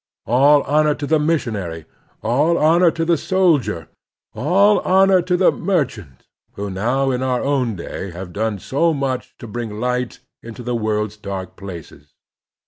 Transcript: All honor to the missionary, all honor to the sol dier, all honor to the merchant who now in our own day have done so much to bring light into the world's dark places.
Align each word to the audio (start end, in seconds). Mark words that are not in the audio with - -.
All 0.25 0.63
honor 0.63 0.95
to 0.95 1.05
the 1.05 1.19
missionary, 1.19 1.85
all 2.23 2.57
honor 2.57 2.89
to 2.89 3.05
the 3.05 3.17
sol 3.17 3.59
dier, 3.59 3.87
all 4.33 4.79
honor 4.79 5.21
to 5.21 5.37
the 5.37 5.51
merchant 5.51 6.25
who 6.53 6.71
now 6.71 7.11
in 7.11 7.21
our 7.21 7.43
own 7.43 7.75
day 7.75 8.09
have 8.09 8.33
done 8.33 8.57
so 8.57 8.95
much 8.95 9.37
to 9.37 9.45
bring 9.45 9.79
light 9.79 10.17
into 10.41 10.63
the 10.63 10.75
world's 10.75 11.17
dark 11.17 11.55
places. 11.55 12.15